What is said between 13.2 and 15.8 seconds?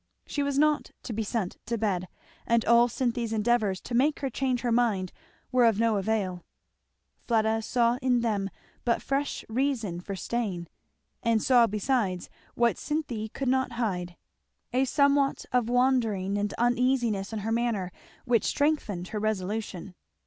could not hide, a somewhat of